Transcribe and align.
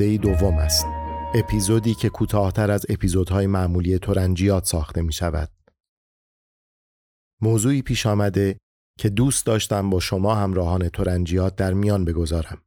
وعده 0.00 0.16
دوم 0.16 0.54
است 0.54 0.86
اپیزودی 1.34 1.94
که 1.94 2.08
کوتاهتر 2.08 2.70
از 2.70 2.86
اپیزودهای 2.88 3.46
معمولی 3.46 3.98
تورنجیات 3.98 4.64
ساخته 4.64 5.02
می 5.02 5.12
شود 5.12 5.48
موضوعی 7.42 7.82
پیش 7.82 8.06
آمده 8.06 8.58
که 8.98 9.08
دوست 9.08 9.46
داشتم 9.46 9.90
با 9.90 10.00
شما 10.00 10.34
همراهان 10.34 10.88
تورنجیات 10.88 11.56
در 11.56 11.72
میان 11.72 12.04
بگذارم. 12.04 12.62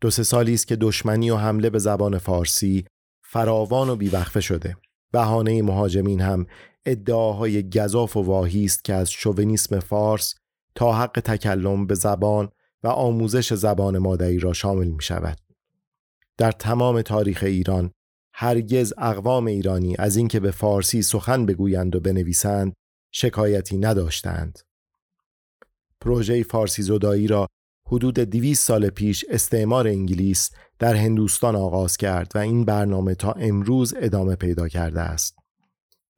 دو 0.00 0.10
سه 0.10 0.22
سالی 0.22 0.54
است 0.54 0.66
که 0.66 0.76
دشمنی 0.76 1.30
و 1.30 1.36
حمله 1.36 1.70
به 1.70 1.78
زبان 1.78 2.18
فارسی 2.18 2.84
فراوان 3.24 3.88
و 3.88 3.96
بیوقفه 3.96 4.40
شده. 4.40 4.76
بهانه 5.12 5.62
مهاجمین 5.62 6.20
هم 6.20 6.46
ادعاهای 6.86 7.70
گذاف 7.70 8.16
و 8.16 8.22
واهی 8.22 8.64
است 8.64 8.84
که 8.84 8.94
از 8.94 9.10
شوونیسم 9.10 9.80
فارس 9.80 10.34
تا 10.74 10.92
حق 10.92 11.20
تکلم 11.24 11.86
به 11.86 11.94
زبان 11.94 12.48
و 12.82 12.88
آموزش 12.88 13.54
زبان 13.54 13.98
مادری 13.98 14.38
را 14.38 14.52
شامل 14.52 14.88
می 14.88 15.02
شود. 15.02 15.47
در 16.38 16.52
تمام 16.52 17.02
تاریخ 17.02 17.42
ایران 17.42 17.90
هرگز 18.34 18.94
اقوام 18.98 19.46
ایرانی 19.46 19.96
از 19.98 20.16
اینکه 20.16 20.40
به 20.40 20.50
فارسی 20.50 21.02
سخن 21.02 21.46
بگویند 21.46 21.96
و 21.96 22.00
بنویسند 22.00 22.72
شکایتی 23.12 23.78
نداشتند. 23.78 24.58
پروژه 26.00 26.42
فارسی 26.42 26.82
زدایی 26.82 27.26
را 27.26 27.46
حدود 27.86 28.14
200 28.14 28.66
سال 28.66 28.90
پیش 28.90 29.24
استعمار 29.30 29.88
انگلیس 29.88 30.50
در 30.78 30.94
هندوستان 30.94 31.56
آغاز 31.56 31.96
کرد 31.96 32.32
و 32.34 32.38
این 32.38 32.64
برنامه 32.64 33.14
تا 33.14 33.32
امروز 33.32 33.94
ادامه 33.96 34.36
پیدا 34.36 34.68
کرده 34.68 35.00
است. 35.00 35.36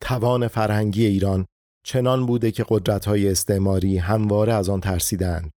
توان 0.01 0.49
فرهنگی 0.49 1.07
ایران 1.07 1.47
چنان 1.85 2.27
بوده 2.27 2.51
که 2.51 2.65
قدرت‌های 2.69 3.29
استعماری 3.29 3.99
همواره 3.99 4.53
از 4.53 4.69
آن 4.69 4.81
ترسیدند. 4.81 5.51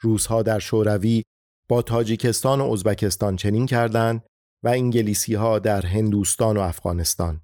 روزها 0.00 0.42
در 0.42 0.58
شوروی 0.58 1.22
با 1.70 1.82
تاجیکستان 1.82 2.60
و 2.60 2.72
ازبکستان 2.72 3.36
چنین 3.36 3.66
کردند 3.66 4.24
و 4.64 4.68
انگلیسی 4.68 5.34
ها 5.34 5.58
در 5.58 5.86
هندوستان 5.86 6.56
و 6.56 6.60
افغانستان. 6.60 7.40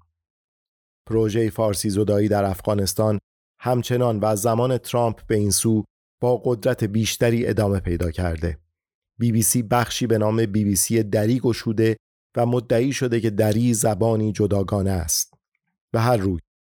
پروژه 1.09 1.49
فارسی 1.49 1.89
زدایی 1.89 2.27
در 2.27 2.43
افغانستان 2.43 3.19
همچنان 3.59 4.19
و 4.19 4.25
از 4.25 4.41
زمان 4.41 4.77
ترامپ 4.77 5.27
به 5.27 5.35
این 5.35 5.51
سو 5.51 5.83
با 6.21 6.41
قدرت 6.45 6.83
بیشتری 6.83 7.47
ادامه 7.47 7.79
پیدا 7.79 8.11
کرده. 8.11 8.57
بی 9.19 9.31
بی 9.31 9.41
سی 9.41 9.63
بخشی 9.63 10.07
به 10.07 10.17
نام 10.17 10.45
بی 10.45 10.63
بی 10.63 10.75
سی 10.75 11.03
دری 11.03 11.39
گشوده 11.39 11.97
و 12.37 12.45
مدعی 12.45 12.93
شده 12.93 13.19
که 13.19 13.29
دری 13.29 13.73
زبانی 13.73 14.31
جداگانه 14.31 14.91
است. 14.91 15.33
به 15.91 15.99
هر 15.99 16.17
روی 16.17 16.39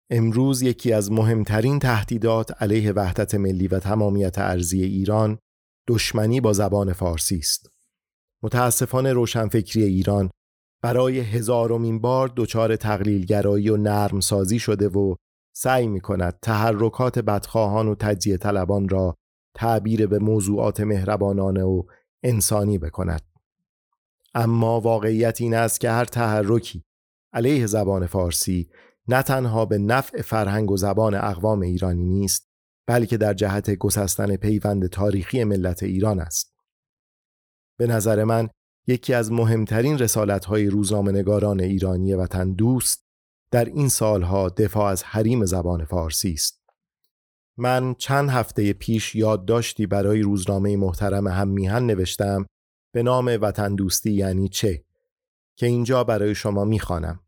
امروز 0.09 0.61
یکی 0.61 0.94
از 0.94 1.11
مهمترین 1.11 1.80
تهدیدات 1.80 2.61
علیه 2.61 2.92
وحدت 2.92 3.36
ملی 3.36 3.67
و 3.67 3.80
تمامیت 3.80 4.38
ارزی 4.38 4.84
ایران 4.84 5.39
دشمنی 5.87 6.42
با 6.42 6.53
زبان 6.53 6.93
فارسی 6.93 7.37
است. 7.37 7.70
متاسفانه 8.43 9.14
روشنفکری 9.14 9.83
ایران 9.83 10.30
برای 10.83 11.20
هزارمین 11.20 12.02
بار 12.02 12.33
دچار 12.36 12.75
تقلیلگرایی 12.75 13.70
و 13.70 13.77
نرم 13.77 14.20
سازی 14.20 14.59
شده 14.59 14.87
و 14.87 15.15
سعی 15.55 15.87
می 15.87 15.99
کند 15.99 16.39
تحرکات 16.42 17.20
بدخواهان 17.20 17.87
و 17.87 17.95
تجزیه 17.95 18.37
طلبان 18.37 18.89
را 18.89 19.15
تعبیر 19.55 20.08
به 20.08 20.20
موضوعات 20.20 20.80
مهربانانه 20.80 21.64
و 21.64 21.83
انسانی 22.23 22.77
بکند. 22.77 23.21
اما 24.36 24.81
واقعیت 24.81 25.42
این 25.42 25.53
است 25.53 25.80
که 25.80 25.89
هر 25.89 26.05
تحرکی 26.05 26.83
علیه 27.33 27.65
زبان 27.65 28.05
فارسی 28.05 28.70
نه 29.08 29.21
تنها 29.21 29.65
به 29.65 29.77
نفع 29.77 30.21
فرهنگ 30.21 30.71
و 30.71 30.77
زبان 30.77 31.15
اقوام 31.15 31.61
ایرانی 31.61 32.03
نیست 32.03 32.46
بلکه 32.87 33.17
در 33.17 33.33
جهت 33.33 33.71
گسستن 33.71 34.36
پیوند 34.36 34.87
تاریخی 34.87 35.43
ملت 35.43 35.83
ایران 35.83 36.20
است. 36.20 36.53
به 37.80 37.87
نظر 37.87 38.23
من 38.23 38.49
یکی 38.87 39.14
از 39.14 39.31
مهمترین 39.31 39.98
رسالت‌های 39.98 40.67
روزنامه‌نگاران 40.67 41.59
ایرانی 41.59 42.14
وطن 42.14 42.53
دوست 42.53 43.03
در 43.52 43.65
این 43.65 43.89
سالها 43.89 44.49
دفاع 44.49 44.86
از 44.86 45.03
حریم 45.03 45.45
زبان 45.45 45.86
فارسی 45.86 46.33
است. 46.33 46.64
من 47.58 47.95
چند 47.95 48.30
هفته 48.30 48.73
پیش 48.73 49.15
یادداشتی 49.15 49.87
برای 49.87 50.21
روزنامه 50.21 50.77
محترم 50.77 51.27
هم 51.27 51.47
میهن 51.47 51.86
نوشتم 51.86 52.45
به 52.93 53.03
نام 53.03 53.37
وطن 53.42 53.76
دوستی 53.76 54.11
یعنی 54.11 54.49
چه 54.49 54.86
که 55.55 55.65
اینجا 55.65 56.03
برای 56.03 56.36
شما 56.36 56.65
می‌خوانم. 56.65 57.20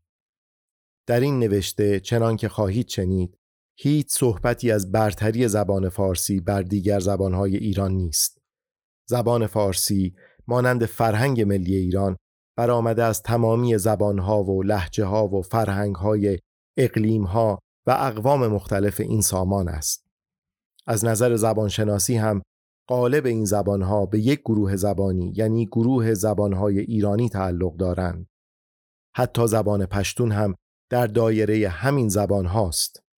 در 1.06 1.20
این 1.20 1.38
نوشته 1.38 2.00
چنان 2.00 2.36
که 2.36 2.48
خواهید 2.48 2.88
شنید 2.88 3.39
هیچ 3.82 4.06
صحبتی 4.10 4.70
از 4.70 4.92
برتری 4.92 5.48
زبان 5.48 5.88
فارسی 5.88 6.40
بر 6.40 6.62
دیگر 6.62 7.00
زبانهای 7.00 7.56
ایران 7.56 7.92
نیست. 7.92 8.38
زبان 9.08 9.46
فارسی 9.46 10.14
مانند 10.46 10.84
فرهنگ 10.84 11.40
ملی 11.40 11.76
ایران 11.76 12.16
برآمده 12.56 13.04
از 13.04 13.22
تمامی 13.22 13.78
زبانها 13.78 14.44
و 14.44 14.62
لحجه 14.62 15.04
ها 15.04 15.28
و 15.28 15.42
فرهنگ 15.42 15.94
های 15.94 16.38
اقلیم 16.76 17.24
ها 17.24 17.58
و 17.86 17.90
اقوام 17.90 18.46
مختلف 18.46 19.00
این 19.00 19.20
سامان 19.20 19.68
است. 19.68 20.06
از 20.86 21.04
نظر 21.04 21.36
زبانشناسی 21.36 22.16
هم 22.16 22.42
قالب 22.88 23.26
این 23.26 23.44
زبانها 23.44 24.06
به 24.06 24.20
یک 24.20 24.40
گروه 24.40 24.76
زبانی 24.76 25.32
یعنی 25.36 25.66
گروه 25.66 26.14
زبانهای 26.14 26.78
ایرانی 26.78 27.28
تعلق 27.28 27.76
دارند. 27.76 28.26
حتی 29.16 29.46
زبان 29.46 29.86
پشتون 29.86 30.32
هم 30.32 30.54
در 30.90 31.06
دایره 31.06 31.68
همین 31.68 32.08
زبان 32.08 32.46
هاست. 32.46 33.09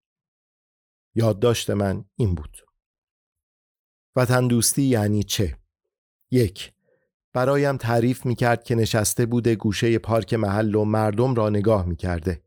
یادداشت 1.15 1.69
من 1.69 2.05
این 2.15 2.35
بود. 2.35 2.57
وطن 4.15 4.47
دوستی 4.47 4.83
یعنی 4.83 5.23
چه؟ 5.23 5.57
یک 6.31 6.73
برایم 7.33 7.77
تعریف 7.77 8.25
می 8.25 8.35
کرد 8.35 8.63
که 8.63 8.75
نشسته 8.75 9.25
بوده 9.25 9.55
گوشه 9.55 9.99
پارک 9.99 10.33
محل 10.33 10.75
و 10.75 10.85
مردم 10.85 11.35
را 11.35 11.49
نگاه 11.49 11.85
می 11.85 11.95
کرده. 11.95 12.41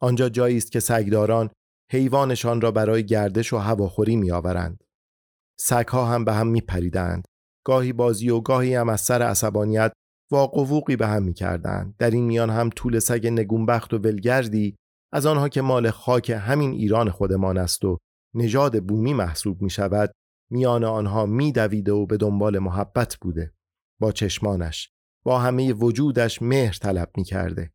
آنجا 0.00 0.28
جایی 0.28 0.56
است 0.56 0.72
که 0.72 0.80
سگداران 0.80 1.50
حیوانشان 1.92 2.60
را 2.60 2.70
برای 2.70 3.06
گردش 3.06 3.52
و 3.52 3.56
هواخوری 3.56 4.16
می 4.16 4.30
آورند. 4.30 4.84
سگها 5.60 6.06
هم 6.06 6.24
به 6.24 6.32
هم 6.32 6.46
می 6.46 6.60
پریدند. 6.60 7.24
گاهی 7.64 7.92
بازی 7.92 8.30
و 8.30 8.40
گاهی 8.40 8.74
هم 8.74 8.88
از 8.88 9.00
سر 9.00 9.22
عصبانیت 9.22 9.92
واقووقی 10.30 10.96
به 10.96 11.06
هم 11.06 11.22
می 11.22 11.34
کردند. 11.34 11.94
در 11.98 12.10
این 12.10 12.24
میان 12.24 12.50
هم 12.50 12.70
طول 12.70 12.98
سگ 12.98 13.26
نگونبخت 13.26 13.94
و 13.94 13.98
ولگردی 13.98 14.76
از 15.12 15.26
آنها 15.26 15.48
که 15.48 15.62
مال 15.62 15.90
خاک 15.90 16.30
همین 16.30 16.70
ایران 16.70 17.10
خودمان 17.10 17.58
است 17.58 17.84
و 17.84 17.98
نژاد 18.34 18.84
بومی 18.84 19.14
محسوب 19.14 19.62
می 19.62 19.70
شود 19.70 20.12
میان 20.50 20.84
آنها 20.84 21.26
می 21.26 21.52
دویده 21.52 21.92
و 21.92 22.06
به 22.06 22.16
دنبال 22.16 22.58
محبت 22.58 23.16
بوده. 23.16 23.52
با 24.00 24.12
چشمانش 24.12 24.90
با 25.24 25.38
همه 25.38 25.72
وجودش 25.72 26.42
مهر 26.42 26.74
طلب 26.74 27.10
می 27.16 27.24
کرده. 27.24 27.72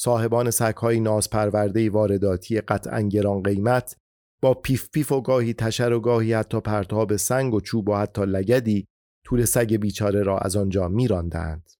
صاحبان 0.00 0.50
سگهای 0.50 1.00
نازپرورده 1.00 1.90
وارداتی 1.90 2.60
قطعا 2.60 3.00
گران 3.00 3.42
قیمت 3.42 3.96
با 4.42 4.54
پیف 4.54 4.90
پیف 4.90 5.12
و 5.12 5.20
گاهی 5.20 5.54
تشر 5.54 5.92
و 5.92 6.00
گاهی 6.00 6.32
حتی 6.32 6.60
پرتاب 6.60 7.16
سنگ 7.16 7.54
و 7.54 7.60
چوب 7.60 7.88
و 7.88 7.94
حتی 7.94 8.22
لگدی 8.22 8.86
طول 9.24 9.44
سگ 9.44 9.74
بیچاره 9.74 10.22
را 10.22 10.38
از 10.38 10.56
آنجا 10.56 10.88
میراندند. 10.88 11.70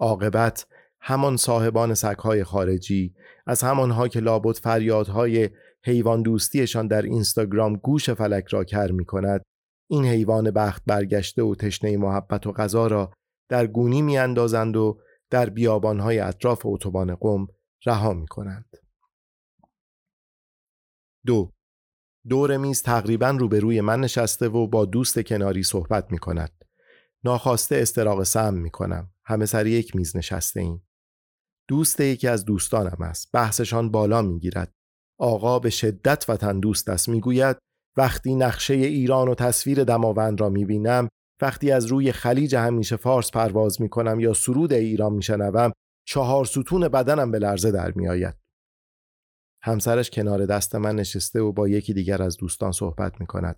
عاقبت 0.00 0.66
همان 1.06 1.36
صاحبان 1.36 1.94
سگهای 1.94 2.44
خارجی 2.44 3.14
از 3.46 3.62
همانها 3.62 4.08
که 4.08 4.20
لابد 4.20 4.56
فریادهای 4.56 5.50
حیوان 5.84 6.22
دوستیشان 6.22 6.86
در 6.86 7.02
اینستاگرام 7.02 7.76
گوش 7.76 8.10
فلک 8.10 8.46
را 8.46 8.64
کر 8.64 8.90
می 8.90 9.04
کند 9.04 9.42
این 9.90 10.04
حیوان 10.04 10.50
بخت 10.50 10.82
برگشته 10.86 11.42
و 11.42 11.54
تشنه 11.54 11.96
محبت 11.96 12.46
و 12.46 12.52
غذا 12.52 12.86
را 12.86 13.12
در 13.48 13.66
گونی 13.66 14.02
می 14.02 14.18
اندازند 14.18 14.76
و 14.76 15.00
در 15.30 15.50
بیابانهای 15.50 16.18
اطراف 16.18 16.66
اتوبان 16.66 17.14
قم 17.14 17.46
رها 17.86 18.12
می 18.12 18.26
کنند. 18.26 18.76
دو 21.26 21.52
دور 22.28 22.56
میز 22.56 22.82
تقریبا 22.82 23.30
روبروی 23.30 23.80
من 23.80 24.00
نشسته 24.00 24.48
و 24.48 24.66
با 24.66 24.84
دوست 24.84 25.22
کناری 25.22 25.62
صحبت 25.62 26.12
می 26.12 26.18
کند. 26.18 26.64
ناخواسته 27.24 27.76
استراق 27.76 28.22
سم 28.22 28.54
می 28.54 28.70
کنم. 28.70 29.10
همه 29.24 29.46
سر 29.46 29.66
یک 29.66 29.96
میز 29.96 30.16
نشسته 30.16 30.60
ایم. 30.60 30.83
دوست 31.68 32.00
یکی 32.00 32.28
از 32.28 32.44
دوستانم 32.44 32.96
است. 33.00 33.32
بحثشان 33.32 33.90
بالا 33.90 34.22
می 34.22 34.38
گیرد. 34.38 34.72
آقا 35.18 35.58
به 35.58 35.70
شدت 35.70 36.24
وطن 36.28 36.60
دوست 36.60 36.88
است 36.88 37.08
می 37.08 37.20
گوید 37.20 37.56
وقتی 37.96 38.34
نقشه 38.34 38.74
ایران 38.74 39.28
و 39.28 39.34
تصویر 39.34 39.84
دماوند 39.84 40.40
را 40.40 40.48
می 40.48 40.64
بینم 40.64 41.08
وقتی 41.42 41.70
از 41.70 41.86
روی 41.86 42.12
خلیج 42.12 42.56
همیشه 42.56 42.96
فارس 42.96 43.30
پرواز 43.30 43.80
می 43.80 43.88
کنم 43.88 44.20
یا 44.20 44.32
سرود 44.34 44.72
ایران 44.72 45.12
می 45.12 45.22
شنوم 45.22 45.72
چهار 46.06 46.44
ستون 46.44 46.88
بدنم 46.88 47.30
به 47.30 47.38
لرزه 47.38 47.70
در 47.70 47.92
می 47.92 48.08
آید. 48.08 48.34
همسرش 49.62 50.10
کنار 50.10 50.46
دست 50.46 50.74
من 50.74 50.96
نشسته 50.96 51.40
و 51.40 51.52
با 51.52 51.68
یکی 51.68 51.94
دیگر 51.94 52.22
از 52.22 52.36
دوستان 52.36 52.72
صحبت 52.72 53.20
می 53.20 53.26
کند. 53.26 53.56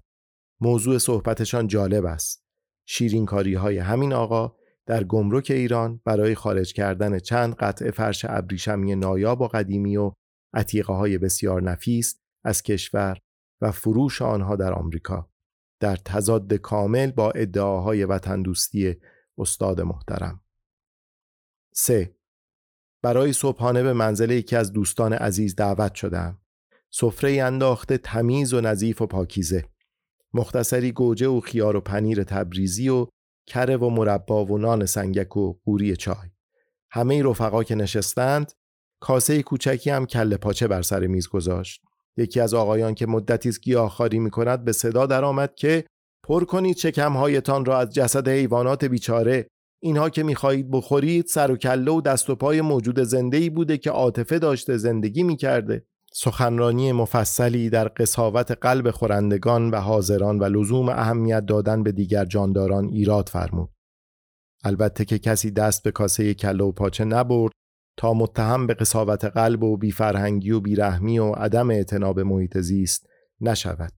موضوع 0.60 0.98
صحبتشان 0.98 1.66
جالب 1.66 2.04
است. 2.04 2.44
شیرین 2.86 3.26
کاری 3.26 3.54
های 3.54 3.78
همین 3.78 4.12
آقا 4.12 4.56
در 4.86 5.04
گمرک 5.04 5.50
ایران 5.50 6.00
برای 6.04 6.34
خارج 6.34 6.72
کردن 6.72 7.18
چند 7.18 7.54
قطعه 7.54 7.90
فرش 7.90 8.24
ابریشمی 8.28 8.96
نایاب 8.96 9.40
و 9.40 9.48
قدیمی 9.48 9.96
و 9.96 10.12
عتیقه 10.54 10.92
های 10.92 11.18
بسیار 11.18 11.62
نفیس 11.62 12.20
از 12.44 12.62
کشور 12.62 13.18
و 13.60 13.72
فروش 13.72 14.22
آنها 14.22 14.56
در 14.56 14.72
آمریکا 14.72 15.30
در 15.80 15.96
تضاد 15.96 16.54
کامل 16.54 17.10
با 17.10 17.30
ادعاهای 17.30 18.04
وطن 18.04 18.42
دوستی 18.42 18.96
استاد 19.38 19.80
محترم 19.80 20.40
3. 21.74 22.16
برای 23.02 23.32
صبحانه 23.32 23.82
به 23.82 23.92
منزل 23.92 24.30
یکی 24.30 24.56
از 24.56 24.72
دوستان 24.72 25.12
عزیز 25.12 25.56
دعوت 25.56 25.94
شدم. 25.94 26.40
سفره 26.90 27.42
انداخته 27.42 27.98
تمیز 27.98 28.54
و 28.54 28.60
نظیف 28.60 29.02
و 29.02 29.06
پاکیزه. 29.06 29.64
مختصری 30.34 30.92
گوجه 30.92 31.28
و 31.28 31.40
خیار 31.40 31.76
و 31.76 31.80
پنیر 31.80 32.24
تبریزی 32.24 32.88
و 32.88 33.06
کره 33.46 33.76
و 33.76 33.90
مربا 33.90 34.44
و 34.44 34.58
نان 34.58 34.86
سنگک 34.86 35.36
و 35.36 35.54
قوری 35.64 35.96
چای. 35.96 36.28
همه 36.90 37.22
رفقا 37.22 37.64
که 37.64 37.74
نشستند 37.74 38.52
کاسه 39.00 39.42
کوچکی 39.42 39.90
هم 39.90 40.06
کله 40.06 40.36
پاچه 40.36 40.68
بر 40.68 40.82
سر 40.82 41.06
میز 41.06 41.28
گذاشت. 41.28 41.82
یکی 42.16 42.40
از 42.40 42.54
آقایان 42.54 42.94
که 42.94 43.06
مدتی 43.06 43.48
است 43.48 43.60
گیاهخواری 43.60 44.18
می 44.18 44.30
کند 44.30 44.64
به 44.64 44.72
صدا 44.72 45.06
درآمد 45.06 45.54
که 45.54 45.84
پر 46.24 46.44
کنید 46.44 46.76
چکمهایتان 46.76 47.64
را 47.64 47.78
از 47.78 47.94
جسد 47.94 48.28
حیوانات 48.28 48.84
بیچاره 48.84 49.48
اینها 49.82 50.10
که 50.10 50.22
می‌خواهید 50.22 50.70
بخورید 50.70 51.26
سر 51.26 51.50
و 51.50 51.56
کله 51.56 51.90
و 51.90 52.00
دست 52.00 52.30
و 52.30 52.34
پای 52.34 52.60
موجود 52.60 53.02
زنده 53.02 53.36
ای 53.36 53.50
بوده 53.50 53.78
که 53.78 53.90
عاطفه 53.90 54.38
داشته 54.38 54.76
زندگی 54.76 55.22
می‌کرده 55.22 55.86
سخنرانی 56.12 56.92
مفصلی 56.92 57.70
در 57.70 57.90
قصاوت 57.96 58.50
قلب 58.50 58.90
خورندگان 58.90 59.70
و 59.70 59.76
حاضران 59.76 60.38
و 60.38 60.44
لزوم 60.44 60.88
اهمیت 60.88 61.46
دادن 61.46 61.82
به 61.82 61.92
دیگر 61.92 62.24
جانداران 62.24 62.84
ایراد 62.84 63.28
فرمود 63.28 63.70
البته 64.64 65.04
که 65.04 65.18
کسی 65.18 65.50
دست 65.50 65.82
به 65.82 65.90
کاسه 65.90 66.34
کله 66.34 66.64
و 66.64 66.72
پاچه 66.72 67.04
نبرد 67.04 67.52
تا 67.96 68.14
متهم 68.14 68.66
به 68.66 68.74
قصاوت 68.74 69.24
قلب 69.24 69.62
و 69.62 69.76
بیفرهنگی 69.76 70.50
و 70.50 70.60
بیرحمی 70.60 71.18
و 71.18 71.32
عدم 71.32 71.70
اعتناب 71.70 72.20
محیط 72.20 72.58
زیست 72.58 73.06
نشود 73.40 73.92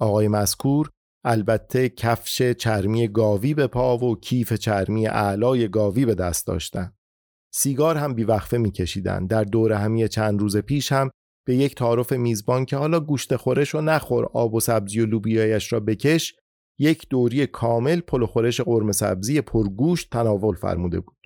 آقای 0.00 0.28
مذکور 0.28 0.90
البته 1.24 1.88
کفش 1.88 2.42
چرمی 2.42 3.08
گاوی 3.08 3.54
به 3.54 3.66
پا 3.66 3.98
و 3.98 4.20
کیف 4.20 4.52
چرمی 4.52 5.06
اعلای 5.06 5.68
گاوی 5.68 6.04
به 6.04 6.14
دست 6.14 6.46
داشتن. 6.46 6.92
سیگار 7.50 7.96
هم 7.96 8.14
بیوقفه 8.14 8.58
میکشیدن. 8.58 9.26
در 9.26 9.44
دور 9.44 9.72
همی 9.72 10.08
چند 10.08 10.40
روز 10.40 10.56
پیش 10.56 10.92
هم 10.92 11.10
به 11.46 11.56
یک 11.56 11.74
تعارف 11.74 12.12
میزبان 12.12 12.64
که 12.64 12.76
حالا 12.76 13.00
گوشت 13.00 13.36
خورش 13.36 13.74
و 13.74 13.80
نخور 13.80 14.26
آب 14.34 14.54
و 14.54 14.60
سبزی 14.60 15.00
و 15.00 15.06
لوبیایش 15.06 15.72
را 15.72 15.80
بکش 15.80 16.34
یک 16.78 17.06
دوری 17.10 17.46
کامل 17.46 18.00
پل 18.00 18.22
و 18.22 18.26
خورش 18.26 18.60
قرم 18.60 18.92
سبزی 18.92 19.40
پرگوشت 19.40 20.10
تناول 20.10 20.56
فرموده 20.56 21.00
بود. 21.00 21.16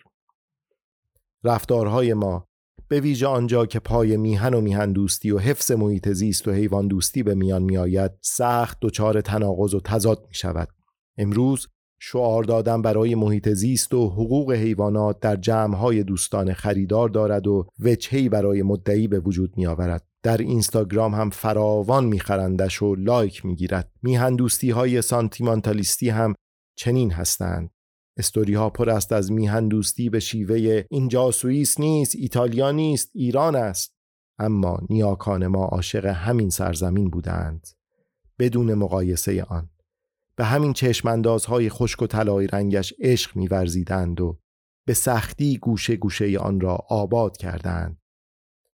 رفتارهای 1.44 2.14
ما 2.14 2.48
به 2.88 3.00
ویژه 3.00 3.26
آنجا 3.26 3.66
که 3.66 3.78
پای 3.78 4.16
میهن 4.16 4.54
و 4.54 4.60
میهن 4.60 4.92
دوستی 4.92 5.30
و 5.30 5.38
حفظ 5.38 5.72
محیط 5.72 6.08
زیست 6.08 6.48
و 6.48 6.52
حیوان 6.52 6.88
دوستی 6.88 7.22
به 7.22 7.34
میان 7.34 7.62
میآید 7.62 8.10
سخت 8.20 8.78
دچار 8.82 9.20
تناقض 9.20 9.74
و 9.74 9.80
تضاد 9.80 10.24
می 10.28 10.34
شود 10.34 10.68
امروز 11.18 11.68
شعار 12.06 12.44
دادن 12.44 12.82
برای 12.82 13.14
محیط 13.14 13.48
زیست 13.48 13.94
و 13.94 14.08
حقوق 14.08 14.52
حیوانات 14.52 15.20
در 15.20 15.36
جمعهای 15.36 16.02
دوستان 16.02 16.52
خریدار 16.52 17.08
دارد 17.08 17.46
و 17.46 17.66
وجهی 17.80 18.28
برای 18.28 18.62
مدعی 18.62 19.08
به 19.08 19.20
وجود 19.20 19.56
می 19.56 19.66
آورد. 19.66 20.06
در 20.22 20.36
اینستاگرام 20.36 21.14
هم 21.14 21.30
فراوان 21.30 22.04
میخرندش 22.04 22.82
و 22.82 22.94
لایک 22.94 23.44
می‌گیرد. 23.44 23.90
میهن 24.02 24.36
دوستی 24.36 24.70
های 24.70 25.02
سانتیمانتالیستی 25.02 26.08
هم 26.08 26.34
چنین 26.76 27.10
هستند. 27.10 27.70
استوری 28.16 28.54
ها 28.54 28.70
پر 28.70 28.90
است 28.90 29.12
از 29.12 29.32
میهن 29.32 29.68
دوستی 29.68 30.10
به 30.10 30.20
شیوه 30.20 30.84
اینجا 30.90 31.30
سوئیس 31.30 31.80
نیست 31.80 32.16
ایتالیا 32.16 32.70
نیست 32.70 33.10
ایران 33.14 33.56
است 33.56 33.94
اما 34.38 34.78
نیاکان 34.90 35.46
ما 35.46 35.64
عاشق 35.64 36.06
همین 36.06 36.50
سرزمین 36.50 37.10
بودند. 37.10 37.66
بدون 38.38 38.74
مقایسه 38.74 39.42
آن. 39.42 39.73
به 40.36 40.44
همین 40.44 40.72
چشماندازهای 40.72 41.70
خشک 41.70 42.02
و 42.02 42.06
طلای 42.06 42.46
رنگش 42.46 42.94
عشق 43.00 43.36
میورزیدند 43.36 44.20
و 44.20 44.38
به 44.86 44.94
سختی 44.94 45.58
گوشه 45.58 45.96
گوشه 45.96 46.38
آن 46.38 46.60
را 46.60 46.78
آباد 46.88 47.36
کردند 47.36 47.98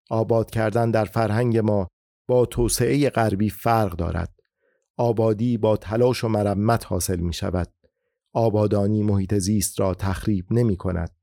آباد 0.09 0.51
کردن 0.51 0.91
در 0.91 1.05
فرهنگ 1.05 1.57
ما 1.57 1.87
با 2.27 2.45
توسعه 2.45 3.09
غربی 3.09 3.49
فرق 3.49 3.95
دارد 3.95 4.35
آبادی 4.97 5.57
با 5.57 5.77
تلاش 5.77 6.23
و 6.23 6.27
مرمت 6.27 6.85
حاصل 6.85 7.19
می 7.19 7.33
شود 7.33 7.73
آبادانی 8.33 9.03
محیط 9.03 9.33
زیست 9.33 9.79
را 9.79 9.93
تخریب 9.93 10.45
نمی 10.51 10.77
کند. 10.77 11.15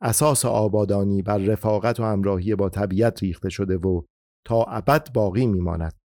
اساس 0.00 0.44
آبادانی 0.44 1.22
بر 1.22 1.38
رفاقت 1.38 2.00
و 2.00 2.04
همراهی 2.04 2.54
با 2.54 2.68
طبیعت 2.68 3.22
ریخته 3.22 3.48
شده 3.48 3.76
و 3.76 4.02
تا 4.44 4.64
ابد 4.64 5.12
باقی 5.12 5.46
می 5.46 5.60
ماند. 5.60 6.01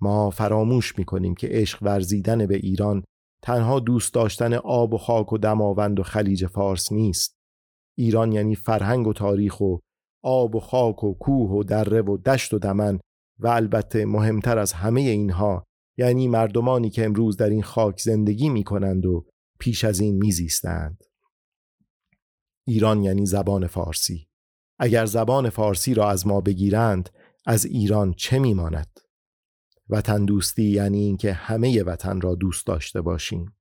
ما 0.00 0.30
فراموش 0.30 0.98
می 0.98 1.04
کنیم 1.04 1.34
که 1.34 1.48
عشق 1.50 1.82
ورزیدن 1.82 2.46
به 2.46 2.56
ایران 2.56 3.04
تنها 3.42 3.80
دوست 3.80 4.14
داشتن 4.14 4.54
آب 4.54 4.94
و 4.94 4.98
خاک 4.98 5.32
و 5.32 5.38
دماوند 5.38 6.00
و 6.00 6.02
خلیج 6.02 6.46
فارس 6.46 6.92
نیست. 6.92 7.36
ایران 7.98 8.32
یعنی 8.32 8.54
فرهنگ 8.54 9.06
و 9.06 9.12
تاریخ 9.12 9.60
و 9.60 9.76
آب 10.24 10.54
و 10.54 10.60
خاک 10.60 11.04
و 11.04 11.14
کوه 11.14 11.50
و 11.50 11.62
دره 11.62 12.02
و 12.02 12.16
دشت 12.16 12.54
و 12.54 12.58
دمن 12.58 13.00
و 13.38 13.48
البته 13.48 14.04
مهمتر 14.04 14.58
از 14.58 14.72
همه 14.72 15.00
اینها 15.00 15.64
یعنی 15.98 16.28
مردمانی 16.28 16.90
که 16.90 17.04
امروز 17.04 17.36
در 17.36 17.50
این 17.50 17.62
خاک 17.62 18.00
زندگی 18.00 18.48
می 18.48 18.64
کنند 18.64 19.06
و 19.06 19.26
پیش 19.58 19.84
از 19.84 20.00
این 20.00 20.16
میزیستند. 20.16 21.04
ایران 22.66 23.02
یعنی 23.02 23.26
زبان 23.26 23.66
فارسی. 23.66 24.26
اگر 24.78 25.06
زبان 25.06 25.50
فارسی 25.50 25.94
را 25.94 26.10
از 26.10 26.26
ما 26.26 26.40
بگیرند 26.40 27.10
از 27.46 27.64
ایران 27.64 28.12
چه 28.12 28.38
میماند؟ 28.38 29.00
وطن 29.90 30.24
دوستی 30.24 30.62
یعنی 30.62 30.98
اینکه 30.98 31.32
همه 31.32 31.82
وطن 31.82 32.20
را 32.20 32.34
دوست 32.34 32.66
داشته 32.66 33.00
باشیم. 33.00 33.54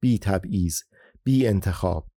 بی 0.00 0.18
تبعیض، 0.18 0.82
بی 1.24 1.46
انتخاب. 1.46 2.08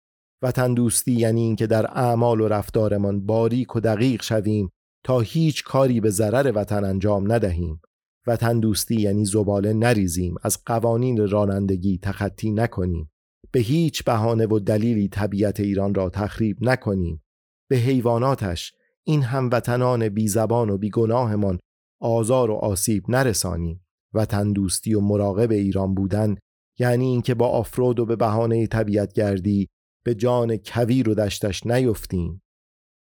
وطن 0.43 0.75
دوستی 0.75 1.13
یعنی 1.13 1.41
اینکه 1.41 1.67
در 1.67 1.87
اعمال 1.87 2.41
و 2.41 2.49
رفتارمان 2.49 3.27
باریک 3.27 3.77
و 3.77 3.81
دقیق 3.81 4.23
شویم 4.23 4.71
تا 5.05 5.21
هیچ 5.21 5.65
کاری 5.65 6.01
به 6.01 6.11
ضرر 6.11 6.53
وطن 6.55 6.85
انجام 6.85 7.33
ندهیم 7.33 7.81
وطن 8.27 8.61
دوستی 8.61 9.01
یعنی 9.01 9.25
زباله 9.25 9.73
نریزیم 9.73 10.35
از 10.43 10.59
قوانین 10.67 11.29
رانندگی 11.29 11.99
تخطی 12.03 12.51
نکنیم 12.51 13.11
به 13.53 13.61
هیچ 13.61 14.05
بهانه 14.05 14.47
و 14.47 14.59
دلیلی 14.59 15.09
طبیعت 15.09 15.61
ایران 15.61 15.95
را 15.95 16.11
تخریب 16.11 16.59
نکنیم 16.61 17.23
به 17.71 17.77
حیواناتش 17.77 18.73
این 19.05 19.23
هموطنان 19.23 20.09
بی 20.09 20.29
زبان 20.29 20.71
و 20.71 20.79
بی 20.79 20.91
گناهمان 20.91 21.59
آزار 22.01 22.51
و 22.51 22.55
آسیب 22.55 23.11
نرسانیم 23.11 23.87
وطن 24.15 24.53
دوستی 24.53 24.95
و 24.95 25.01
مراقب 25.01 25.51
ایران 25.51 25.95
بودن 25.95 26.37
یعنی 26.79 27.07
اینکه 27.07 27.35
با 27.35 27.49
آفرود 27.49 28.01
و 28.01 28.07
به 28.07 28.17
بهانه 28.17 28.67
طبیعت 28.67 29.13
گردی 29.13 29.69
به 30.05 30.15
جان 30.15 30.57
کویر 30.57 31.09
و 31.09 31.15
دشتش 31.15 31.67
نیفتیم 31.67 32.43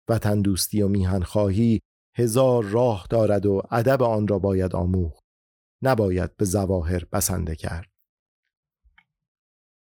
وطن 0.09 0.41
دوستی 0.41 0.81
و 0.81 0.87
میهن 0.87 1.21
خواهی 1.23 1.79
هزار 2.17 2.63
راه 2.63 3.07
دارد 3.09 3.45
و 3.45 3.61
ادب 3.71 4.03
آن 4.03 4.27
را 4.27 4.39
باید 4.39 4.75
آموخت 4.75 5.23
نباید 5.83 6.37
به 6.37 6.45
زواهر 6.45 7.05
بسنده 7.11 7.55
کرد. 7.55 7.89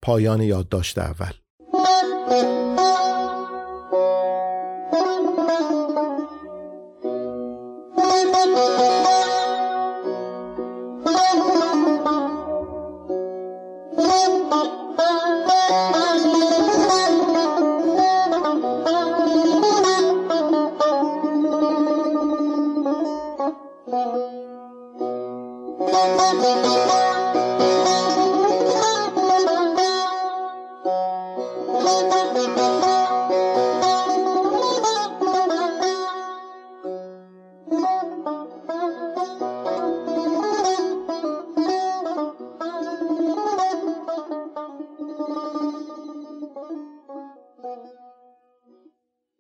پایان 0.03 0.41
یادداشت 0.41 0.99
اول 0.99 1.33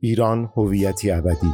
ایران 0.00 0.50
هویتی 0.56 1.10
ابدی. 1.10 1.52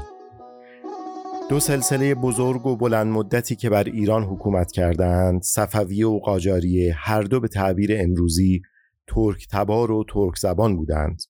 دو 1.50 1.60
سلسله 1.60 2.14
بزرگ 2.14 2.66
و 2.66 2.76
بلند 2.76 3.06
مدتی 3.06 3.56
که 3.56 3.70
بر 3.70 3.84
ایران 3.84 4.24
حکومت 4.24 4.72
کردند 4.72 5.42
صفوی 5.42 6.02
و 6.04 6.18
قاجاریه 6.18 6.94
هر 6.98 7.22
دو 7.22 7.40
به 7.40 7.48
تعبیر 7.48 7.90
امروزی 8.00 8.62
ترک 9.06 9.46
تبار 9.50 9.90
و 9.90 10.04
ترک 10.08 10.38
زبان 10.38 10.76
بودند. 10.76 11.22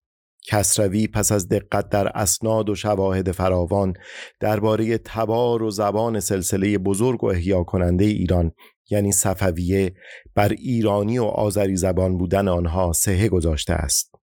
کسروی 0.46 1.06
پس 1.06 1.32
از 1.32 1.48
دقت 1.48 1.88
در 1.88 2.08
اسناد 2.08 2.70
و 2.70 2.74
شواهد 2.74 3.32
فراوان 3.32 3.94
درباره 4.40 4.98
تبار 4.98 5.62
و 5.62 5.70
زبان 5.70 6.20
سلسله 6.20 6.78
بزرگ 6.78 7.24
و 7.24 7.26
احیا 7.26 7.64
کننده 7.64 8.04
ایران 8.04 8.52
یعنی 8.90 9.12
صفویه 9.12 9.94
بر 10.34 10.48
ایرانی 10.48 11.18
و 11.18 11.24
آذری 11.24 11.76
زبان 11.76 12.18
بودن 12.18 12.48
آنها 12.48 12.92
سهه 12.92 13.28
گذاشته 13.28 13.72
است. 13.72 14.23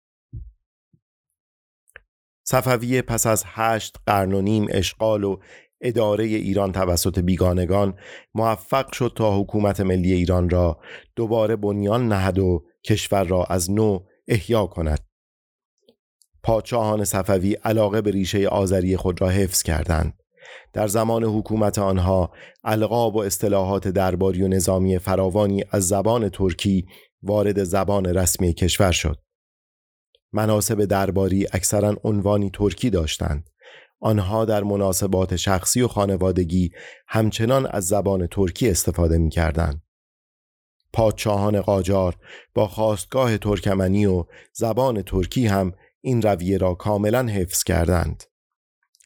صفویه 2.51 3.03
پس 3.03 3.27
از 3.27 3.45
هشت 3.47 3.97
قرن 4.07 4.33
و 4.33 4.41
نیم 4.41 4.67
اشغال 4.71 5.25
و 5.25 5.37
اداره 5.81 6.25
ایران 6.25 6.73
توسط 6.73 7.19
بیگانگان 7.19 7.95
موفق 8.35 8.93
شد 8.93 9.13
تا 9.17 9.41
حکومت 9.41 9.81
ملی 9.81 10.13
ایران 10.13 10.51
را 10.51 10.81
دوباره 11.17 11.57
بنیان 11.57 12.09
نهد 12.09 12.39
و 12.39 12.65
کشور 12.85 13.25
را 13.25 13.45
از 13.45 13.71
نو 13.71 13.99
احیا 14.29 14.67
کند. 14.67 14.99
پادشاهان 16.43 17.05
صفوی 17.05 17.55
علاقه 17.55 18.01
به 18.01 18.11
ریشه 18.11 18.49
آذری 18.49 18.97
خود 18.97 19.21
را 19.21 19.29
حفظ 19.29 19.63
کردند. 19.63 20.15
در 20.73 20.87
زمان 20.87 21.25
حکومت 21.25 21.79
آنها 21.79 22.33
القاب 22.65 23.17
و 23.17 23.19
اصطلاحات 23.19 23.89
درباری 23.89 24.43
و 24.43 24.49
نظامی 24.49 24.99
فراوانی 24.99 25.65
از 25.71 25.89
زبان 25.89 26.29
ترکی 26.29 26.87
وارد 27.23 27.65
زبان 27.65 28.07
رسمی 28.07 28.53
کشور 28.53 28.93
شد. 28.93 29.28
مناسب 30.33 30.85
درباری 30.85 31.47
اکثرا 31.53 31.97
عنوانی 32.05 32.51
ترکی 32.51 32.91
داشتند 32.91 33.51
آنها 34.01 34.45
در 34.45 34.65
مناسبات 34.65 35.37
شخصی 35.37 35.81
و 35.81 35.89
خانوادگی 35.89 36.71
همچنان 37.09 37.67
از 37.67 37.87
زبان 37.87 38.27
ترکی 38.27 38.71
استفاده 38.71 39.19
می 39.19 39.31
کردن. 39.31 39.83
پادشاهان 40.93 41.61
قاجار 41.61 42.17
با 42.55 42.69
خواستگاه 42.69 43.39
ترکمنی 43.39 44.07
و 44.07 44.25
زبان 44.53 45.03
ترکی 45.03 45.47
هم 45.47 45.73
این 46.01 46.23
رویه 46.23 46.59
را 46.59 46.75
کاملا 46.75 47.27
حفظ 47.27 47.63
کردند. 47.63 48.25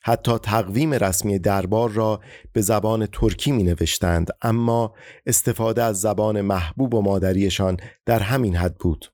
حتی 0.02 0.38
تقویم 0.38 0.93
رسمی 0.93 1.38
دربار 1.38 1.91
را 1.91 2.21
به 2.52 2.61
زبان 2.61 3.07
ترکی 3.07 3.52
می 3.52 3.62
نوشتند 3.62 4.31
اما 4.43 4.95
استفاده 5.26 5.83
از 5.83 6.00
زبان 6.00 6.41
محبوب 6.41 6.95
و 6.95 7.02
مادریشان 7.02 7.76
در 8.07 8.19
همین 8.19 8.57
حد 8.57 8.79
بود. 8.79 9.12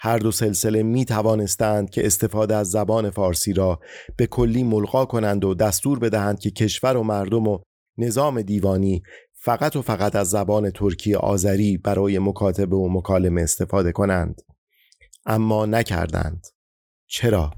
هر 0.00 0.18
دو 0.18 0.30
سلسله 0.30 0.82
می 0.82 1.04
توانستند 1.04 1.90
که 1.90 2.06
استفاده 2.06 2.56
از 2.56 2.70
زبان 2.70 3.10
فارسی 3.10 3.52
را 3.52 3.80
به 4.16 4.26
کلی 4.26 4.62
ملغا 4.62 5.04
کنند 5.04 5.44
و 5.44 5.54
دستور 5.54 5.98
بدهند 5.98 6.38
که 6.38 6.50
کشور 6.50 6.96
و 6.96 7.02
مردم 7.02 7.48
و 7.48 7.58
نظام 7.98 8.42
دیوانی 8.42 9.02
فقط 9.40 9.76
و 9.76 9.82
فقط 9.82 10.16
از 10.16 10.30
زبان 10.30 10.70
ترکی 10.70 11.14
آذری 11.14 11.78
برای 11.78 12.18
مکاتبه 12.18 12.76
و 12.76 12.88
مکالمه 12.88 13.42
استفاده 13.42 13.92
کنند. 13.92 14.42
اما 15.26 15.66
نکردند. 15.66 16.46
چرا؟ 17.06 17.50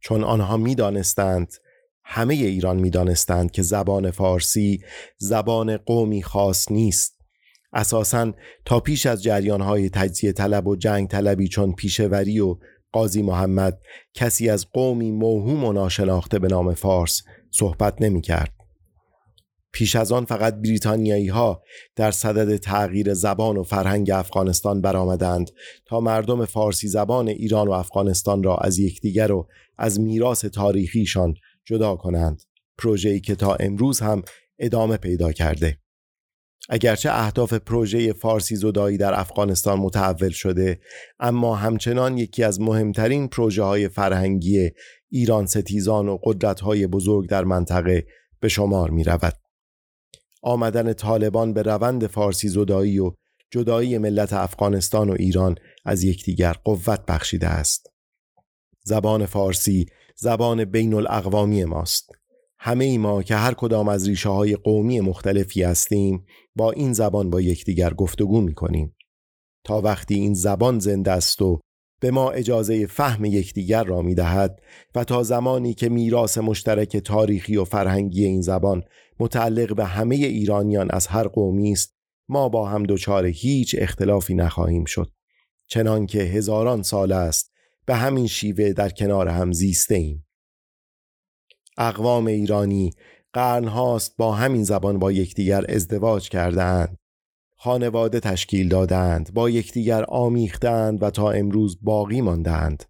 چون 0.00 0.24
آنها 0.24 0.56
می‌دانستند 0.56 1.52
همه 2.04 2.34
ایران 2.34 2.76
می‌دانستند 2.76 3.50
که 3.50 3.62
زبان 3.62 4.10
فارسی 4.10 4.84
زبان 5.18 5.76
قومی 5.76 6.22
خاص 6.22 6.70
نیست. 6.70 7.19
اساسا 7.72 8.32
تا 8.64 8.80
پیش 8.80 9.06
از 9.06 9.22
جریانهای 9.22 9.90
تجزیه 9.90 10.32
طلب 10.32 10.66
و 10.66 10.76
جنگ 10.76 11.08
طلبی 11.08 11.48
چون 11.48 11.72
پیشوری 11.72 12.40
و 12.40 12.56
قاضی 12.92 13.22
محمد 13.22 13.80
کسی 14.14 14.48
از 14.48 14.66
قومی 14.72 15.10
موهوم 15.10 15.64
و 15.64 15.72
ناشناخته 15.72 16.38
به 16.38 16.48
نام 16.48 16.74
فارس 16.74 17.22
صحبت 17.50 18.02
نمی 18.02 18.20
کرد. 18.20 18.52
پیش 19.72 19.96
از 19.96 20.12
آن 20.12 20.24
فقط 20.24 20.54
بریتانیایی 20.54 21.28
ها 21.28 21.62
در 21.96 22.10
صدد 22.10 22.56
تغییر 22.56 23.14
زبان 23.14 23.56
و 23.56 23.62
فرهنگ 23.62 24.10
افغانستان 24.10 24.80
برآمدند 24.80 25.50
تا 25.86 26.00
مردم 26.00 26.44
فارسی 26.44 26.88
زبان 26.88 27.28
ایران 27.28 27.68
و 27.68 27.72
افغانستان 27.72 28.42
را 28.42 28.56
از 28.56 28.78
یکدیگر 28.78 29.32
و 29.32 29.48
از 29.78 30.00
میراث 30.00 30.44
تاریخیشان 30.44 31.34
جدا 31.64 31.96
کنند 31.96 32.42
پروژه‌ای 32.78 33.20
که 33.20 33.34
تا 33.34 33.54
امروز 33.54 34.00
هم 34.00 34.22
ادامه 34.58 34.96
پیدا 34.96 35.32
کرده 35.32 35.79
اگرچه 36.68 37.10
اهداف 37.12 37.52
پروژه 37.52 38.12
فارسی 38.12 38.56
زدایی 38.56 38.98
در 38.98 39.20
افغانستان 39.20 39.78
متحول 39.78 40.30
شده 40.30 40.80
اما 41.20 41.56
همچنان 41.56 42.18
یکی 42.18 42.42
از 42.44 42.60
مهمترین 42.60 43.28
پروژه 43.28 43.62
های 43.62 43.88
فرهنگی 43.88 44.70
ایران 45.08 45.46
ستیزان 45.46 46.08
و 46.08 46.18
قدرت 46.24 46.60
های 46.60 46.86
بزرگ 46.86 47.28
در 47.28 47.44
منطقه 47.44 48.06
به 48.40 48.48
شمار 48.48 48.90
می 48.90 49.04
رود. 49.04 49.34
آمدن 50.42 50.92
طالبان 50.92 51.52
به 51.52 51.62
روند 51.62 52.06
فارسی 52.06 52.48
زدایی 52.48 52.98
و 52.98 53.12
جدایی 53.50 53.98
ملت 53.98 54.32
افغانستان 54.32 55.10
و 55.10 55.16
ایران 55.18 55.54
از 55.84 56.04
یکدیگر 56.04 56.52
قوت 56.52 57.06
بخشیده 57.06 57.48
است. 57.48 57.86
زبان 58.84 59.26
فارسی 59.26 59.86
زبان 60.16 60.64
بین 60.64 60.94
الاقوامی 60.94 61.64
ماست. 61.64 62.19
همه 62.62 62.84
ای 62.84 62.98
ما 62.98 63.22
که 63.22 63.36
هر 63.36 63.54
کدام 63.54 63.88
از 63.88 64.08
ریشه 64.08 64.28
های 64.28 64.56
قومی 64.56 65.00
مختلفی 65.00 65.62
هستیم 65.62 66.24
با 66.56 66.72
این 66.72 66.92
زبان 66.92 67.30
با 67.30 67.40
یکدیگر 67.40 67.94
گفتگو 67.94 68.40
می 68.40 68.54
کنیم. 68.54 68.96
تا 69.64 69.80
وقتی 69.80 70.14
این 70.14 70.34
زبان 70.34 70.78
زنده 70.78 71.12
است 71.12 71.42
و 71.42 71.60
به 72.00 72.10
ما 72.10 72.30
اجازه 72.30 72.86
فهم 72.86 73.24
یکدیگر 73.24 73.84
را 73.84 74.02
می 74.02 74.14
دهد 74.14 74.60
و 74.94 75.04
تا 75.04 75.22
زمانی 75.22 75.74
که 75.74 75.88
میراث 75.88 76.38
مشترک 76.38 76.96
تاریخی 76.96 77.56
و 77.56 77.64
فرهنگی 77.64 78.24
این 78.24 78.42
زبان 78.42 78.82
متعلق 79.20 79.74
به 79.74 79.84
همه 79.84 80.16
ایرانیان 80.16 80.90
از 80.90 81.06
هر 81.06 81.28
قومی 81.28 81.72
است 81.72 81.94
ما 82.28 82.48
با 82.48 82.68
هم 82.68 82.82
دچار 82.82 83.26
هیچ 83.26 83.76
اختلافی 83.78 84.34
نخواهیم 84.34 84.84
شد 84.84 85.10
چنان 85.66 86.06
که 86.06 86.18
هزاران 86.18 86.82
سال 86.82 87.12
است 87.12 87.52
به 87.86 87.94
همین 87.94 88.26
شیوه 88.26 88.72
در 88.72 88.88
کنار 88.88 89.28
هم 89.28 89.52
زیسته 89.52 89.94
ایم 89.94 90.26
اقوام 91.80 92.26
ایرانی 92.26 92.92
قرنهاست 93.32 94.16
با 94.16 94.32
همین 94.32 94.64
زبان 94.64 94.98
با 94.98 95.12
یکدیگر 95.12 95.64
ازدواج 95.68 96.28
کردهاند. 96.28 96.96
خانواده 97.56 98.20
تشکیل 98.20 98.68
دادند 98.68 99.34
با 99.34 99.50
یکدیگر 99.50 100.04
آمیختند 100.08 101.02
و 101.02 101.10
تا 101.10 101.30
امروز 101.30 101.78
باقی 101.82 102.20
ماندند 102.20 102.84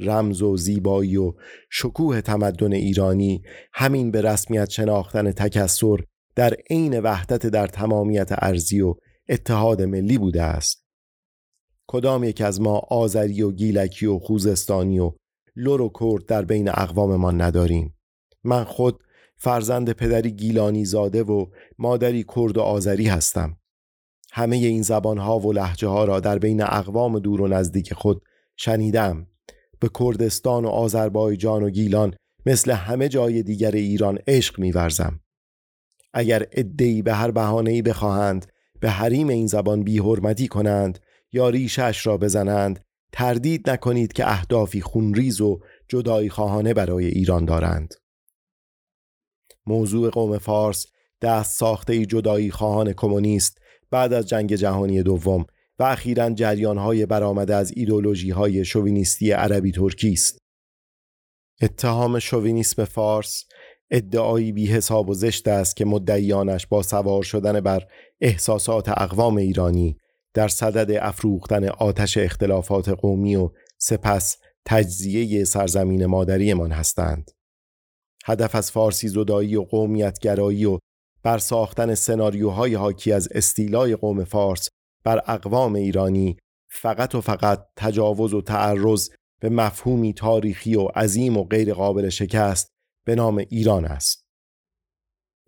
رمز 0.00 0.42
و 0.42 0.56
زیبایی 0.56 1.16
و 1.16 1.32
شکوه 1.70 2.20
تمدن 2.20 2.72
ایرانی 2.72 3.42
همین 3.72 4.10
به 4.10 4.22
رسمیت 4.22 4.70
شناختن 4.70 5.32
تکسر 5.32 5.96
در 6.34 6.54
عین 6.70 7.00
وحدت 7.00 7.46
در 7.46 7.66
تمامیت 7.66 8.28
ارزی 8.32 8.80
و 8.80 8.94
اتحاد 9.28 9.82
ملی 9.82 10.18
بوده 10.18 10.42
است. 10.42 10.84
کدام 11.86 12.24
یک 12.24 12.40
از 12.40 12.60
ما 12.60 12.78
آذری 12.78 13.42
و 13.42 13.52
گیلکی 13.52 14.06
و 14.06 14.18
خوزستانی 14.18 14.98
و 14.98 15.12
لور 15.56 15.82
و 15.82 15.90
کرد 16.00 16.26
در 16.26 16.44
بین 16.44 16.68
اقواممان 16.68 17.40
نداریم؟ 17.40 17.94
من 18.44 18.64
خود 18.64 19.02
فرزند 19.36 19.92
پدری 19.92 20.30
گیلانی 20.30 20.84
زاده 20.84 21.22
و 21.22 21.46
مادری 21.78 22.24
کرد 22.24 22.58
و 22.58 22.60
آذری 22.60 23.08
هستم. 23.08 23.56
همه 24.32 24.56
این 24.56 24.82
زبانها 24.82 25.38
و 25.38 25.52
لحجه 25.52 25.88
ها 25.88 26.04
را 26.04 26.20
در 26.20 26.38
بین 26.38 26.62
اقوام 26.62 27.18
دور 27.18 27.40
و 27.40 27.48
نزدیک 27.48 27.94
خود 27.94 28.22
شنیدم. 28.56 29.26
به 29.80 29.90
کردستان 30.00 30.64
و 30.64 30.68
آذربایجان 30.68 31.62
و 31.62 31.70
گیلان 31.70 32.14
مثل 32.46 32.70
همه 32.70 33.08
جای 33.08 33.42
دیگر 33.42 33.70
ایران 33.70 34.18
عشق 34.26 34.58
میورزم. 34.58 35.20
اگر 36.14 36.46
ادهی 36.52 37.02
به 37.02 37.14
هر 37.14 37.30
بهانه‌ای 37.30 37.82
بخواهند 37.82 38.46
به 38.80 38.90
حریم 38.90 39.28
این 39.28 39.46
زبان 39.46 39.82
بیحرمتی 39.82 40.48
کنند 40.48 40.98
یا 41.32 41.48
ریشش 41.48 42.06
را 42.06 42.16
بزنند 42.16 42.84
تردید 43.12 43.70
نکنید 43.70 44.12
که 44.12 44.30
اهدافی 44.30 44.80
خونریز 44.80 45.40
و 45.40 45.60
جدایی 45.88 46.30
خواهانه 46.30 46.74
برای 46.74 47.06
ایران 47.06 47.44
دارند. 47.44 47.94
موضوع 49.66 50.10
قوم 50.10 50.38
فارس 50.38 50.86
دست 51.22 51.58
ساخته 51.58 52.06
جدایی 52.06 52.50
خواهان 52.50 52.92
کمونیست 52.92 53.58
بعد 53.90 54.12
از 54.12 54.28
جنگ 54.28 54.54
جهانی 54.54 55.02
دوم 55.02 55.46
و 55.78 55.82
اخیرا 55.82 56.30
جریان 56.30 56.78
های 56.78 57.06
برآمده 57.06 57.54
از 57.54 57.72
ایدولوژی 57.76 58.30
های 58.30 58.64
شوینیستی 58.64 59.30
عربی 59.30 59.72
ترکی 59.72 60.12
است. 60.12 60.38
اتهام 61.62 62.18
شوینیسم 62.18 62.84
فارس 62.84 63.44
ادعایی 63.90 64.52
بی 64.52 64.66
حساب 64.66 65.08
و 65.08 65.14
زشت 65.14 65.48
است 65.48 65.76
که 65.76 65.84
مدعیانش 65.84 66.66
با 66.66 66.82
سوار 66.82 67.22
شدن 67.22 67.60
بر 67.60 67.82
احساسات 68.20 68.88
اقوام 68.88 69.36
ایرانی 69.36 69.96
در 70.34 70.48
صدد 70.48 70.90
افروختن 71.00 71.68
آتش 71.68 72.16
اختلافات 72.18 72.88
قومی 72.88 73.36
و 73.36 73.50
سپس 73.78 74.36
تجزیه 74.64 75.44
سرزمین 75.44 76.06
مادریمان 76.06 76.72
هستند. 76.72 77.30
هدف 78.24 78.54
از 78.54 78.70
فارسی 78.70 79.08
زدایی 79.08 79.56
و 79.56 79.62
قومیتگرایی 79.62 80.64
و 80.64 80.78
برساختن 81.22 81.94
سناریوهای 81.94 82.74
حاکی 82.74 83.12
از 83.12 83.28
استیلای 83.32 83.96
قوم 83.96 84.24
فارس 84.24 84.68
بر 85.04 85.22
اقوام 85.26 85.74
ایرانی 85.74 86.36
فقط 86.70 87.14
و 87.14 87.20
فقط 87.20 87.66
تجاوز 87.76 88.34
و 88.34 88.42
تعرض 88.42 89.10
به 89.40 89.48
مفهومی 89.48 90.12
تاریخی 90.12 90.76
و 90.76 90.82
عظیم 90.84 91.36
و 91.36 91.44
غیر 91.44 91.74
قابل 91.74 92.08
شکست 92.08 92.68
به 93.04 93.14
نام 93.14 93.38
ایران 93.38 93.84
است. 93.84 94.22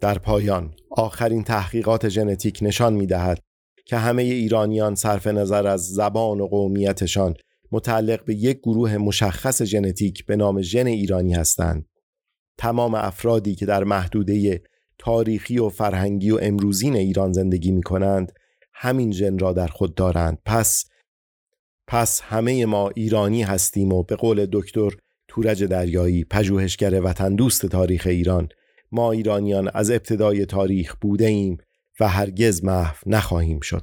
در 0.00 0.18
پایان 0.18 0.74
آخرین 0.90 1.44
تحقیقات 1.44 2.08
ژنتیک 2.08 2.58
نشان 2.62 2.94
می 2.94 3.06
دهد 3.06 3.38
که 3.86 3.96
همه 3.96 4.22
ایرانیان 4.22 4.94
صرف 4.94 5.26
نظر 5.26 5.66
از 5.66 5.86
زبان 5.86 6.40
و 6.40 6.46
قومیتشان 6.46 7.34
متعلق 7.72 8.24
به 8.24 8.34
یک 8.34 8.58
گروه 8.58 8.96
مشخص 8.96 9.62
ژنتیک 9.62 10.26
به 10.26 10.36
نام 10.36 10.62
ژن 10.62 10.86
ایرانی 10.86 11.34
هستند 11.34 11.86
تمام 12.58 12.94
افرادی 12.94 13.54
که 13.54 13.66
در 13.66 13.84
محدوده 13.84 14.62
تاریخی 14.98 15.58
و 15.58 15.68
فرهنگی 15.68 16.30
و 16.30 16.38
امروزین 16.42 16.96
ایران 16.96 17.32
زندگی 17.32 17.72
می 17.72 17.82
کنند 17.82 18.32
همین 18.74 19.12
ژن 19.12 19.38
را 19.38 19.52
در 19.52 19.66
خود 19.66 19.94
دارند. 19.94 20.38
پس 20.46 20.84
پس 21.86 22.20
همه 22.20 22.66
ما 22.66 22.88
ایرانی 22.88 23.42
هستیم 23.42 23.92
و 23.92 24.02
به 24.02 24.16
قول 24.16 24.46
دکتر 24.52 24.90
تورج 25.28 25.64
دریایی 25.64 26.24
پژوهشگر 26.24 27.00
وطن 27.04 27.34
دوست 27.34 27.66
تاریخ 27.66 28.06
ایران 28.06 28.48
ما 28.92 29.12
ایرانیان 29.12 29.70
از 29.74 29.90
ابتدای 29.90 30.46
تاریخ 30.46 30.96
بوده 31.00 31.26
ایم 31.26 31.58
و 32.00 32.08
هرگز 32.08 32.64
محو 32.64 32.96
نخواهیم 33.06 33.60
شد. 33.60 33.82